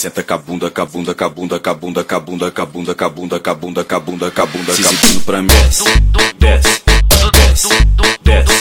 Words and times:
Senta 0.00 0.22
cabunda, 0.22 0.70
cabunda, 0.70 1.14
cabunda, 1.14 1.60
cabunda, 1.60 2.02
cabunda, 2.02 2.50
cabunda, 2.50 2.50
cabunda, 2.50 2.94
cabunda, 2.94 3.38
cabunda, 3.38 3.84
cabunda, 3.84 4.30
cabunda. 4.30 4.72
Se 4.72 4.82
sentindo 4.82 5.20
pra 5.26 5.42
mim. 5.42 5.48
Desce, 5.48 5.84
desce, 6.38 6.80
desce, 7.34 7.68
desce. 8.22 8.59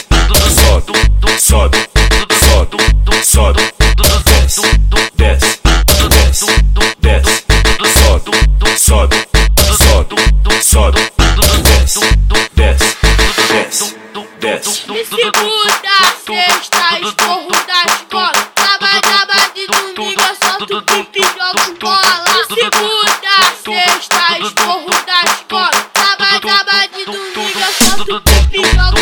Segunda 15.10 15.98
sexta, 16.24 17.00
esporro 17.00 17.50
da 17.66 17.84
escola. 17.86 18.52
Sábado, 18.56 19.08
sábado 19.08 19.52
e 19.56 19.68
domingo 19.68 20.22
eu 20.22 20.36
solto 20.36 20.82
pique 20.84 21.20
e 21.20 21.24
jogo 21.24 21.80
bola. 21.80 22.24
De 22.28 22.62
segunda 22.62 23.36
sexta, 23.64 24.40
esporro 24.40 25.06
da 25.06 25.22
escola. 25.24 25.72
Sábado, 25.98 26.48
sábado 26.48 27.00
e 27.00 27.06
domingo 27.06 27.60
eu 27.60 27.74
solto 27.88 28.22
pique 28.22 28.62
e 28.62 28.66
jogo 28.76 28.99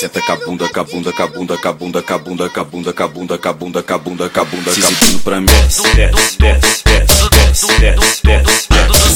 Senta 0.00 0.22
cabunda, 0.22 0.66
cabunda, 0.66 1.12
cabunda, 1.12 1.58
cabunda, 1.58 2.00
cabunda, 2.00 2.48
cabunda, 2.48 2.90
cabunda, 2.90 3.36
cabunda, 3.36 3.82
cabunda, 3.82 4.30
cabunda, 4.30 4.72
se 4.72 4.80
exibindo 4.80 5.22
pra 5.22 5.40
mim. 5.40 5.46
Desce, 5.46 5.82
desce, 5.94 6.38
desce, 6.38 6.82
desce, 6.86 7.66
desce, 7.78 8.22
desce, 8.24 8.66
desce, 8.70 9.12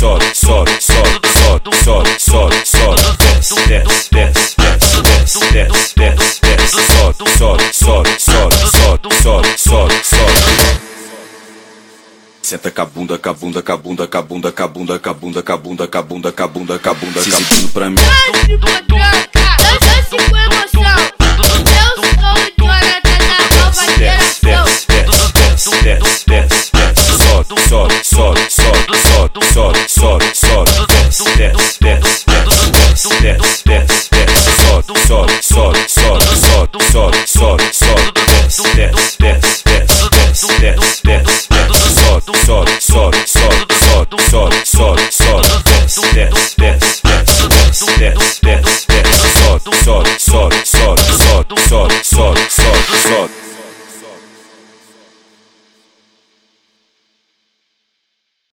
sobe, 0.00 0.34
sobe, 0.34 0.34
sobe, 0.34 1.20
sobe, 1.30 1.78
sobe, 1.84 2.18
sobe, 2.18 2.66
sobe, 2.66 2.96
desce, 3.16 3.68
desce, 3.68 4.10
desce, 4.10 5.02
desce, 5.04 5.52
desce, 5.52 5.94
desce, 5.94 6.40
desce, 6.42 6.82
sobe, 6.82 7.14
sobe, 7.38 7.72
sobe, 7.72 8.18
sobe, 8.18 8.56
sobe, 8.66 9.14
sobe, 9.22 9.48
sobe, 9.56 9.94
sobe. 10.02 10.34
Senta 12.42 12.70
cabunda, 12.72 13.18
cabunda, 13.18 13.62
cabunda, 13.62 14.08
cabunda, 14.08 14.50
cabunda, 14.50 14.98
cabunda, 14.98 15.42
cabunda, 15.42 15.86
cabunda, 15.86 16.32
cabunda, 16.32 16.78
cabunda, 16.80 17.22
se 17.22 17.28
exibindo 17.30 17.72
pra 17.72 17.88
mim. 17.88 18.02
solo 44.64 45.03